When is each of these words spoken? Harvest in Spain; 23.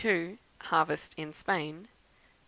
Harvest 0.61 1.13
in 1.15 1.31
Spain; 1.31 1.73
23. 1.83 1.89